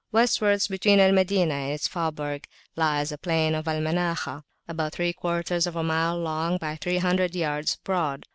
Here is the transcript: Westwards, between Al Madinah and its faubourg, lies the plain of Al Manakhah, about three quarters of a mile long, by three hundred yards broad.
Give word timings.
Westwards, 0.11 0.67
between 0.67 0.99
Al 0.99 1.11
Madinah 1.11 1.53
and 1.53 1.73
its 1.73 1.87
faubourg, 1.87 2.47
lies 2.75 3.11
the 3.11 3.19
plain 3.19 3.53
of 3.53 3.67
Al 3.67 3.81
Manakhah, 3.81 4.41
about 4.67 4.93
three 4.93 5.13
quarters 5.13 5.67
of 5.67 5.75
a 5.75 5.83
mile 5.83 6.17
long, 6.17 6.57
by 6.57 6.75
three 6.75 6.97
hundred 6.97 7.35
yards 7.35 7.75
broad. 7.83 8.25